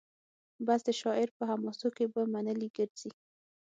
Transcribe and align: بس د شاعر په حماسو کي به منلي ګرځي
بس 0.65 0.79
د 0.87 0.89
شاعر 1.01 1.29
په 1.37 1.43
حماسو 1.51 1.87
کي 1.97 2.05
به 2.13 2.21
منلي 2.33 2.69
ګرځي 2.77 3.11